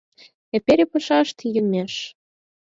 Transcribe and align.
Эпере 0.55 0.85
пашашт 0.91 1.37
йомеш. 1.55 1.93